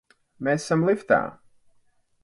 [0.47, 1.21] Mēs esam liftā!